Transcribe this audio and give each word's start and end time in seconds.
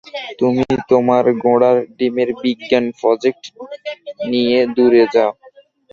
তুমি 0.39 0.61
তোমার 0.89 1.23
ঘোড়ার 1.43 1.77
ডিমের 1.97 2.29
বিজ্ঞান 2.41 2.85
প্রজেক্ট 2.99 3.43
নিয়ে 4.29 4.59
দূরে 4.75 5.03
যাও! 5.13 5.31